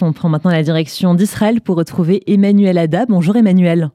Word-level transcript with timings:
On 0.00 0.12
prend 0.12 0.28
maintenant 0.28 0.52
la 0.52 0.62
direction 0.62 1.14
d'Israël 1.14 1.60
pour 1.60 1.76
retrouver 1.76 2.22
Emmanuel 2.26 2.78
Ada. 2.78 3.06
Bonjour 3.06 3.36
Emmanuel. 3.36 3.90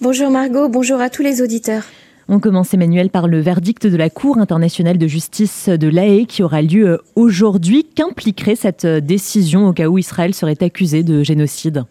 Bonjour 0.00 0.30
Margot, 0.30 0.68
bonjour 0.68 1.00
à 1.00 1.08
tous 1.08 1.22
les 1.22 1.40
auditeurs. 1.40 1.84
On 2.28 2.40
commence 2.40 2.74
Emmanuel 2.74 3.08
par 3.08 3.26
le 3.26 3.40
verdict 3.40 3.86
de 3.86 3.96
la 3.96 4.10
Cour 4.10 4.36
internationale 4.36 4.98
de 4.98 5.06
justice 5.06 5.70
de 5.70 5.88
l'AE 5.88 6.26
qui 6.26 6.42
aura 6.42 6.60
lieu 6.60 7.00
aujourd'hui. 7.16 7.84
Qu'impliquerait 7.94 8.56
cette 8.56 8.86
décision 8.86 9.66
au 9.66 9.72
cas 9.72 9.86
où 9.86 9.96
Israël 9.96 10.34
serait 10.34 10.62
accusé 10.62 11.02
de 11.02 11.22
génocide? 11.22 11.84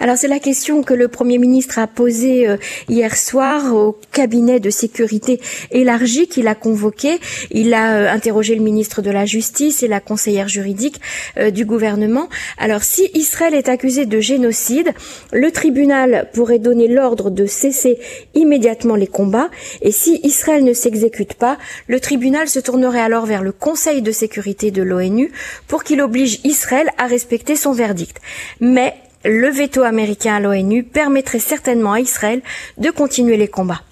Alors 0.00 0.16
c'est 0.16 0.28
la 0.28 0.38
question 0.38 0.84
que 0.84 0.94
le 0.94 1.08
Premier 1.08 1.38
ministre 1.38 1.78
a 1.80 1.88
posée 1.88 2.48
euh, 2.48 2.56
hier 2.88 3.16
soir 3.16 3.74
au 3.74 3.98
cabinet 4.12 4.60
de 4.60 4.70
sécurité 4.70 5.40
élargi 5.72 6.28
qu'il 6.28 6.46
a 6.46 6.54
convoqué. 6.54 7.18
Il 7.50 7.74
a 7.74 7.94
euh, 7.94 8.08
interrogé 8.08 8.54
le 8.54 8.62
ministre 8.62 9.02
de 9.02 9.10
la 9.10 9.26
Justice 9.26 9.82
et 9.82 9.88
la 9.88 9.98
conseillère 9.98 10.46
juridique 10.46 11.00
euh, 11.36 11.50
du 11.50 11.64
gouvernement. 11.64 12.28
Alors 12.58 12.84
si 12.84 13.10
Israël 13.14 13.54
est 13.54 13.68
accusé 13.68 14.06
de 14.06 14.20
génocide, 14.20 14.92
le 15.32 15.50
tribunal 15.50 16.28
pourrait 16.32 16.60
donner 16.60 16.86
l'ordre 16.86 17.30
de 17.30 17.46
cesser 17.46 17.98
immédiatement 18.34 18.94
les 18.94 19.08
combats 19.08 19.50
et 19.82 19.90
si 19.90 20.20
Israël 20.22 20.62
ne 20.62 20.74
s'exécute 20.74 21.34
pas, 21.34 21.58
le 21.88 21.98
tribunal 21.98 22.48
se 22.48 22.60
tournerait 22.60 23.00
alors 23.00 23.26
vers 23.26 23.42
le 23.42 23.50
Conseil 23.50 24.00
de 24.00 24.12
sécurité 24.12 24.70
de 24.70 24.82
l'ONU 24.82 25.32
pour 25.66 25.82
qu'il 25.82 26.00
oblige 26.00 26.38
Israël 26.44 26.88
à 26.98 27.06
respecter 27.06 27.56
son 27.56 27.72
verdict. 27.72 28.18
Mais 28.60 28.94
le 29.24 29.48
veto 29.48 29.82
américain 29.82 30.36
à 30.36 30.40
l'ONU 30.40 30.84
permettrait 30.84 31.38
certainement 31.38 31.92
à 31.92 32.00
Israël 32.00 32.42
de 32.78 32.90
continuer 32.90 33.36
les 33.36 33.48
combats. 33.48 33.82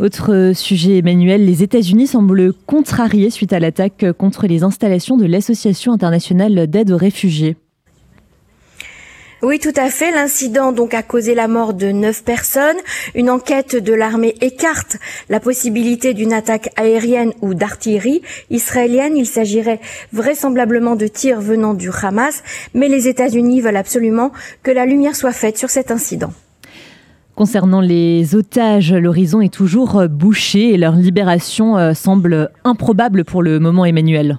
Autre 0.00 0.52
sujet, 0.54 0.98
Emmanuel, 0.98 1.44
les 1.44 1.62
États-Unis 1.62 2.08
semblent 2.08 2.52
contrariés 2.66 3.30
suite 3.30 3.52
à 3.52 3.60
l'attaque 3.60 4.04
contre 4.18 4.48
les 4.48 4.64
installations 4.64 5.16
de 5.16 5.24
l'Association 5.24 5.92
internationale 5.92 6.66
d'aide 6.66 6.90
aux 6.90 6.96
réfugiés. 6.96 7.56
Oui, 9.44 9.58
tout 9.58 9.74
à 9.76 9.90
fait. 9.90 10.10
L'incident 10.10 10.72
donc 10.72 10.94
a 10.94 11.02
causé 11.02 11.34
la 11.34 11.48
mort 11.48 11.74
de 11.74 11.88
neuf 11.88 12.24
personnes. 12.24 12.78
Une 13.14 13.28
enquête 13.28 13.76
de 13.76 13.92
l'armée 13.92 14.34
écarte 14.40 14.96
la 15.28 15.38
possibilité 15.38 16.14
d'une 16.14 16.32
attaque 16.32 16.70
aérienne 16.76 17.34
ou 17.42 17.52
d'artillerie 17.52 18.22
israélienne. 18.48 19.18
Il 19.18 19.26
s'agirait 19.26 19.80
vraisemblablement 20.14 20.96
de 20.96 21.06
tirs 21.08 21.42
venant 21.42 21.74
du 21.74 21.90
Hamas, 21.90 22.42
mais 22.72 22.88
les 22.88 23.06
États-Unis 23.06 23.60
veulent 23.60 23.76
absolument 23.76 24.32
que 24.62 24.70
la 24.70 24.86
lumière 24.86 25.14
soit 25.14 25.32
faite 25.32 25.58
sur 25.58 25.68
cet 25.68 25.90
incident. 25.90 26.32
Concernant 27.34 27.82
les 27.82 28.34
otages, 28.34 28.94
l'horizon 28.94 29.42
est 29.42 29.52
toujours 29.52 30.08
bouché 30.08 30.72
et 30.72 30.78
leur 30.78 30.96
libération 30.96 31.76
euh, 31.76 31.92
semble 31.92 32.48
improbable 32.64 33.24
pour 33.24 33.42
le 33.42 33.60
moment, 33.60 33.84
Emmanuel. 33.84 34.38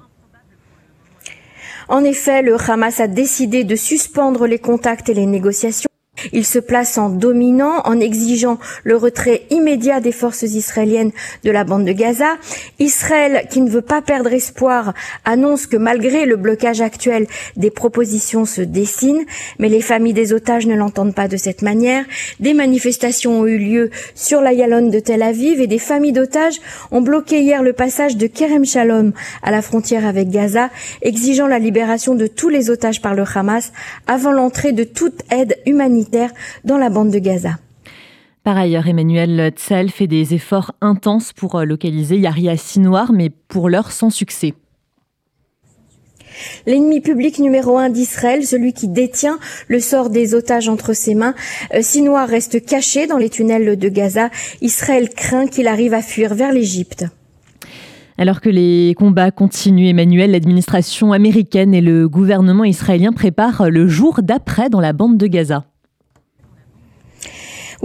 En 1.88 2.03
effet, 2.03 2.41
le 2.41 2.58
Hamas 2.58 3.00
a 3.00 3.08
décidé 3.08 3.64
de 3.64 3.75
suspendre 3.75 4.47
les 4.47 4.59
contacts 4.59 5.09
et 5.09 5.14
les 5.14 5.25
négociations 5.25 5.89
il 6.33 6.45
se 6.45 6.59
place 6.59 6.97
en 6.97 7.09
dominant 7.09 7.81
en 7.85 7.99
exigeant 7.99 8.57
le 8.83 8.97
retrait 8.97 9.43
immédiat 9.49 9.99
des 9.99 10.11
forces 10.11 10.43
israéliennes 10.43 11.11
de 11.43 11.51
la 11.51 11.63
bande 11.63 11.85
de 11.85 11.91
Gaza. 11.91 12.37
Israël, 12.79 13.47
qui 13.49 13.61
ne 13.61 13.69
veut 13.69 13.81
pas 13.81 14.01
perdre 14.01 14.33
espoir, 14.33 14.93
annonce 15.23 15.67
que 15.67 15.77
malgré 15.77 16.25
le 16.25 16.35
blocage 16.35 16.81
actuel, 16.81 17.27
des 17.55 17.71
propositions 17.71 18.45
se 18.45 18.61
dessinent, 18.61 19.25
mais 19.59 19.69
les 19.69 19.81
familles 19.81 20.13
des 20.13 20.33
otages 20.33 20.67
ne 20.67 20.75
l'entendent 20.75 21.15
pas 21.15 21.27
de 21.27 21.37
cette 21.37 21.61
manière. 21.61 22.05
Des 22.39 22.53
manifestations 22.53 23.41
ont 23.41 23.45
eu 23.45 23.57
lieu 23.57 23.89
sur 24.13 24.41
la 24.41 24.53
Yalon 24.53 24.89
de 24.89 24.99
Tel 24.99 25.21
Aviv 25.21 25.61
et 25.61 25.67
des 25.67 25.79
familles 25.79 26.13
d'otages 26.13 26.59
ont 26.91 27.01
bloqué 27.01 27.41
hier 27.41 27.63
le 27.63 27.73
passage 27.73 28.17
de 28.17 28.27
Kerem 28.27 28.65
Shalom 28.65 29.11
à 29.43 29.51
la 29.51 29.61
frontière 29.61 30.05
avec 30.05 30.29
Gaza, 30.29 30.69
exigeant 31.01 31.47
la 31.47 31.59
libération 31.59 32.15
de 32.15 32.27
tous 32.27 32.49
les 32.49 32.69
otages 32.69 33.01
par 33.01 33.15
le 33.15 33.23
Hamas 33.33 33.71
avant 34.07 34.31
l'entrée 34.31 34.71
de 34.71 34.83
toute 34.83 35.21
aide 35.31 35.57
humanitaire 35.65 36.14
dans 36.63 36.77
la 36.77 36.89
bande 36.89 37.11
de 37.11 37.19
Gaza. 37.19 37.58
Par 38.44 38.58
ailleurs, 38.58 38.88
Emmanuel 38.88 39.51
Tzal 39.56 39.89
fait 39.89 40.06
des 40.06 40.35
efforts 40.35 40.72
intenses 40.79 41.34
pour 41.34 41.56
euh, 41.56 41.66
localiser 41.66 42.17
Yahya 42.17 42.57
Sinoir, 42.57 43.12
mais 43.12 43.31
pour 43.31 43.69
l'heure 43.69 43.91
sans 43.91 44.12
succès. 44.12 44.53
L'ennemi 46.67 47.01
public 47.01 47.39
numéro 47.39 47.78
un 47.78 47.89
d'Israël, 47.89 48.45
celui 48.45 48.73
qui 48.73 48.88
détient 48.88 49.39
le 49.67 49.79
sort 49.79 50.12
des 50.12 50.35
otages 50.35 50.69
entre 50.69 50.94
ses 50.94 51.16
mains, 51.16 51.34
euh, 51.73 51.79
Sinoir 51.81 52.28
reste 52.28 52.63
caché 52.63 53.07
dans 53.07 53.18
les 53.18 53.29
tunnels 53.29 53.79
de 53.79 53.89
Gaza. 53.89 54.29
Israël 54.62 55.09
craint 55.09 55.47
qu'il 55.47 55.68
arrive 55.68 55.95
à 55.95 56.03
fuir 56.03 56.35
vers 56.35 56.53
l'Égypte. 56.53 57.06
Alors 58.18 58.41
que 58.41 58.50
les 58.50 58.94
combats 58.95 59.31
continuent, 59.31 59.89
Emmanuel, 59.89 60.31
l'administration 60.31 61.12
américaine 61.13 61.73
et 61.73 61.81
le 61.81 62.07
gouvernement 62.07 62.63
israélien 62.63 63.12
préparent 63.12 63.69
le 63.69 63.88
jour 63.88 64.22
d'après 64.22 64.69
dans 64.69 64.79
la 64.79 64.94
bande 64.94 65.18
de 65.18 65.28
Gaza. 65.28 65.66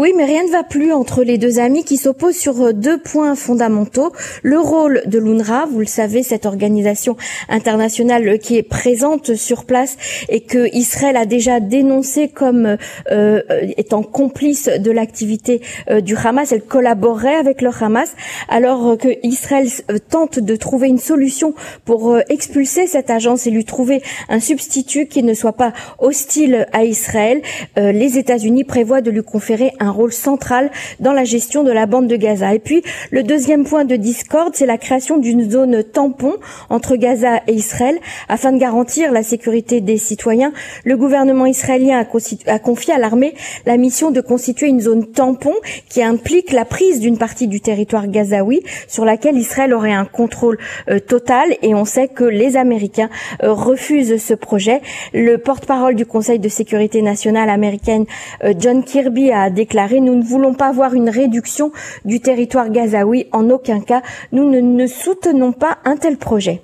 Oui, 0.01 0.15
mais 0.17 0.25
rien 0.25 0.45
ne 0.45 0.51
va 0.51 0.65
plus 0.65 0.95
entre 0.95 1.23
les 1.23 1.37
deux 1.37 1.59
amis 1.59 1.85
qui 1.85 1.99
s'opposent 1.99 2.39
sur 2.39 2.59
euh, 2.63 2.73
deux 2.73 2.97
points 2.97 3.35
fondamentaux. 3.35 4.15
Le 4.43 4.59
rôle 4.59 5.03
de 5.05 5.19
l'UNRWA, 5.19 5.67
vous 5.71 5.81
le 5.81 5.85
savez, 5.85 6.23
cette 6.23 6.47
organisation 6.47 7.19
internationale 7.51 8.39
qui 8.39 8.57
est 8.57 8.63
présente 8.63 9.35
sur 9.35 9.67
place 9.67 9.99
et 10.31 10.41
que 10.41 10.75
Israël 10.75 11.19
a 11.19 11.27
déjà 11.27 11.61
dénoncé 11.61 12.29
comme 12.29 12.79
euh, 13.11 13.43
étant 13.77 14.03
complice 14.03 14.71
de 14.71 14.91
l'activité 14.91 15.61
euh, 15.91 16.01
du 16.01 16.17
Hamas. 16.17 16.51
Elle 16.51 16.63
collaborerait 16.63 17.37
avec 17.37 17.61
le 17.61 17.69
Hamas 17.69 18.17
alors 18.49 18.97
que 18.97 19.09
Israël 19.23 19.69
tente 20.09 20.39
de 20.39 20.57
trouver 20.57 20.89
une 20.89 20.97
solution 20.97 21.53
pour 21.85 22.17
expulser 22.31 22.87
cette 22.87 23.11
agence 23.11 23.47
et 23.47 23.51
lui 23.51 23.67
trouver 23.67 24.01
un 24.31 24.41
substitut 24.41 25.09
qui 25.09 25.23
ne 25.23 25.35
soit 25.35 25.53
pas 25.53 25.75
hostile 25.99 26.67
à 26.73 26.85
Israël. 26.85 27.43
les 27.77 28.17
États-Unis 28.17 28.65
prévoient 28.65 29.03
de 29.03 29.11
lui 29.11 29.23
conférer 29.23 29.73
un 29.79 29.90
rôle 29.91 30.13
central 30.13 30.71
dans 31.01 31.13
la 31.13 31.25
gestion 31.25 31.65
de 31.65 31.73
la 31.73 31.87
bande 31.87 32.07
de 32.07 32.17
Gaza. 32.17 32.55
Et 32.55 32.59
puis, 32.59 32.83
le 33.11 33.23
deuxième 33.23 33.65
point 33.65 33.85
de 33.85 33.97
discorde, 33.97 34.55
c'est 34.55 34.67
la 34.67 34.79
création 34.79 35.17
d'une 35.19 35.51
zone 35.51 35.83
tampon 35.83 36.35
entre 36.69 36.97
Gaza 36.97 37.41
et 37.47 37.53
Israël 37.53 37.99
afin 38.29 38.53
de 38.53 38.59
garantir 38.59 39.13
la 39.13 39.23
sécurité 39.23 39.81
des 39.81 39.99
citoyens. 39.99 40.53
Le 40.85 40.97
gouvernement 40.97 41.47
israélien 41.47 42.05
a, 42.47 42.59
confié 42.59 42.95
à 42.95 42.99
l'armée 42.99 43.35
la 43.67 43.77
mission 43.77 44.11
de 44.11 44.21
constituer 44.21 44.69
une 44.69 44.81
zone 44.81 45.07
tampon 45.07 45.55
qui 45.89 46.03
implique 46.03 46.53
la 46.53 46.65
prise 46.65 47.01
d'une 47.01 47.19
partie 47.19 47.49
du 47.49 47.61
territoire 47.61 48.07
gazaoui 48.07 48.63
sur 48.87 49.05
laquelle 49.05 49.37
Israël 49.37 49.75
aurait 49.75 49.93
un 49.93 50.05
contrôle 50.05 50.59
euh, 50.89 50.99
total 51.01 51.57
et 51.63 51.75
on 51.75 51.85
sait 51.85 52.09
que 52.09 52.25
les 52.25 52.57
Américains 52.57 53.11
euh, 53.43 53.53
refusent 53.53 54.23
ce 54.23 54.35
projet. 54.35 54.81
Le 55.13 55.39
porte-parole 55.39 55.95
du 55.95 56.07
Conseil 56.07 56.39
de 56.39 56.49
sécurité 56.49 57.03
nationale 57.03 57.51
américaine, 57.51 58.05
euh, 58.45 58.55
John 58.59 58.85
Kirby, 58.85 59.31
a 59.33 59.51
déclaré 59.51 59.80
nous 59.89 60.15
ne 60.15 60.23
voulons 60.23 60.55
pas 60.55 60.73
voir 60.73 60.95
une 60.95 61.09
réduction 61.09 61.73
du 62.05 62.21
territoire 62.21 62.71
gazaoui. 62.71 63.27
En 63.33 63.49
aucun 63.51 63.81
cas, 63.81 64.03
nous 64.33 64.49
ne, 64.49 64.87
soutenons 64.87 65.53
pas 65.53 65.79
un 65.85 65.97
tel 65.97 66.17
projet. 66.17 66.63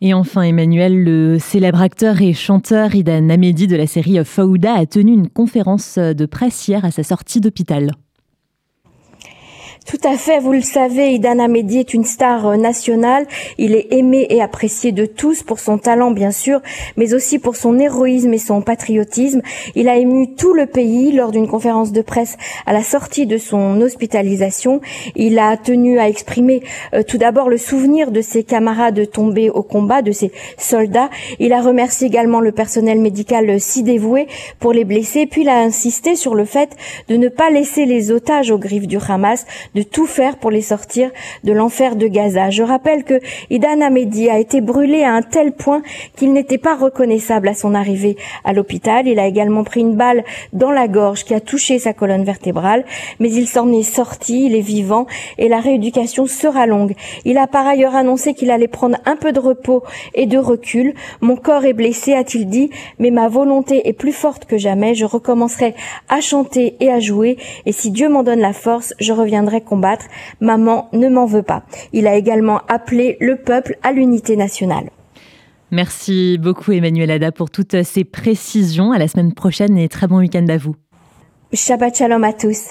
Et 0.00 0.14
enfin, 0.14 0.42
Emmanuel, 0.42 1.04
le 1.04 1.38
célèbre 1.38 1.82
acteur 1.82 2.22
et 2.22 2.32
chanteur 2.32 2.94
Idan 2.94 3.28
Amedi 3.28 3.66
de 3.66 3.76
la 3.76 3.86
série 3.86 4.24
Fauda 4.24 4.74
a 4.74 4.86
tenu 4.86 5.12
une 5.12 5.28
conférence 5.28 5.98
de 5.98 6.26
presse 6.26 6.68
hier 6.68 6.84
à 6.84 6.90
sa 6.90 7.02
sortie 7.02 7.40
d'hôpital. 7.40 7.92
Tout 9.86 9.98
à 10.04 10.16
fait, 10.16 10.38
vous 10.38 10.52
le 10.52 10.60
savez, 10.60 11.14
Idan 11.14 11.48
Mehdi 11.48 11.78
est 11.78 11.94
une 11.94 12.04
star 12.04 12.46
euh, 12.46 12.56
nationale. 12.56 13.26
Il 13.56 13.74
est 13.74 13.92
aimé 13.92 14.26
et 14.28 14.42
apprécié 14.42 14.92
de 14.92 15.06
tous 15.06 15.42
pour 15.42 15.58
son 15.58 15.78
talent, 15.78 16.10
bien 16.10 16.30
sûr, 16.30 16.60
mais 16.96 17.14
aussi 17.14 17.38
pour 17.38 17.56
son 17.56 17.78
héroïsme 17.78 18.32
et 18.34 18.38
son 18.38 18.60
patriotisme. 18.60 19.40
Il 19.74 19.88
a 19.88 19.96
ému 19.96 20.34
tout 20.34 20.52
le 20.52 20.66
pays 20.66 21.12
lors 21.12 21.32
d'une 21.32 21.48
conférence 21.48 21.92
de 21.92 22.02
presse 22.02 22.36
à 22.66 22.72
la 22.72 22.82
sortie 22.82 23.26
de 23.26 23.38
son 23.38 23.80
hospitalisation. 23.80 24.80
Il 25.16 25.38
a 25.38 25.56
tenu 25.56 25.98
à 25.98 26.08
exprimer 26.08 26.62
euh, 26.94 27.02
tout 27.02 27.18
d'abord 27.18 27.48
le 27.48 27.56
souvenir 27.56 28.10
de 28.10 28.20
ses 28.20 28.44
camarades 28.44 29.10
tombés 29.10 29.50
au 29.50 29.62
combat, 29.62 30.02
de 30.02 30.12
ses 30.12 30.30
soldats. 30.58 31.10
Il 31.38 31.52
a 31.52 31.62
remercié 31.62 32.06
également 32.06 32.40
le 32.40 32.52
personnel 32.52 33.00
médical 33.00 33.58
si 33.58 33.82
dévoué 33.82 34.28
pour 34.60 34.72
les 34.72 34.84
blessés, 34.84 35.26
puis 35.26 35.42
il 35.42 35.48
a 35.48 35.58
insisté 35.58 36.16
sur 36.16 36.34
le 36.34 36.44
fait 36.44 36.76
de 37.08 37.16
ne 37.16 37.28
pas 37.28 37.50
laisser 37.50 37.86
les 37.86 38.12
otages 38.12 38.50
aux 38.50 38.58
griffes 38.58 38.86
du 38.86 38.98
Hamas, 39.08 39.46
de 39.74 39.82
tout 39.82 40.06
faire 40.06 40.36
pour 40.36 40.50
les 40.50 40.62
sortir 40.62 41.10
de 41.44 41.52
l'enfer 41.52 41.96
de 41.96 42.06
Gaza. 42.06 42.50
Je 42.50 42.62
rappelle 42.62 43.04
que 43.04 43.20
Idan 43.50 43.80
Ahmedi 43.80 44.28
a 44.28 44.38
été 44.38 44.60
brûlé 44.60 45.02
à 45.02 45.12
un 45.12 45.22
tel 45.22 45.52
point 45.52 45.82
qu'il 46.16 46.32
n'était 46.32 46.58
pas 46.58 46.76
reconnaissable 46.76 47.48
à 47.48 47.54
son 47.54 47.74
arrivée 47.74 48.16
à 48.44 48.52
l'hôpital. 48.52 49.06
Il 49.06 49.18
a 49.18 49.26
également 49.26 49.64
pris 49.64 49.80
une 49.80 49.96
balle 49.96 50.24
dans 50.52 50.70
la 50.70 50.88
gorge 50.88 51.24
qui 51.24 51.34
a 51.34 51.40
touché 51.40 51.78
sa 51.78 51.92
colonne 51.92 52.24
vertébrale, 52.24 52.84
mais 53.18 53.30
il 53.30 53.46
s'en 53.46 53.72
est 53.72 53.82
sorti, 53.82 54.46
il 54.46 54.54
est 54.54 54.60
vivant 54.60 55.06
et 55.38 55.48
la 55.48 55.60
rééducation 55.60 56.26
sera 56.26 56.66
longue. 56.66 56.94
Il 57.24 57.38
a 57.38 57.46
par 57.46 57.66
ailleurs 57.66 57.94
annoncé 57.94 58.34
qu'il 58.34 58.50
allait 58.50 58.68
prendre 58.68 58.96
un 59.06 59.16
peu 59.16 59.32
de 59.32 59.40
repos 59.40 59.82
et 60.14 60.26
de 60.26 60.38
recul. 60.38 60.94
Mon 61.20 61.36
corps 61.36 61.64
est 61.64 61.72
blessé, 61.72 62.14
a-t-il 62.14 62.48
dit, 62.48 62.70
mais 62.98 63.10
ma 63.10 63.28
volonté 63.28 63.88
est 63.88 63.92
plus 63.92 64.12
forte 64.12 64.44
que 64.44 64.58
jamais. 64.58 64.94
Je 64.94 65.04
recommencerai 65.04 65.74
à 66.08 66.20
chanter 66.20 66.76
et 66.80 66.90
à 66.90 67.00
jouer 67.00 67.36
et 67.66 67.72
si 67.72 67.90
Dieu 67.90 68.08
m'en 68.08 68.22
donne 68.22 68.40
la 68.40 68.52
force, 68.52 68.94
je 69.00 69.12
reviendrai 69.12 69.59
combattre. 69.60 70.06
Maman 70.40 70.88
ne 70.92 71.08
m'en 71.08 71.26
veut 71.26 71.42
pas. 71.42 71.62
Il 71.92 72.06
a 72.06 72.16
également 72.16 72.60
appelé 72.68 73.16
le 73.20 73.36
peuple 73.36 73.76
à 73.82 73.92
l'unité 73.92 74.36
nationale. 74.36 74.90
Merci 75.70 76.38
beaucoup 76.38 76.72
Emmanuel 76.72 77.10
Ada 77.10 77.30
pour 77.30 77.50
toutes 77.50 77.82
ces 77.82 78.04
précisions. 78.04 78.92
À 78.92 78.98
la 78.98 79.06
semaine 79.06 79.34
prochaine 79.34 79.78
et 79.78 79.88
très 79.88 80.08
bon 80.08 80.18
week-end 80.18 80.46
à 80.48 80.56
vous. 80.56 80.74
Shabbat 81.52 81.96
shalom 81.96 82.24
à 82.24 82.32
tous. 82.32 82.70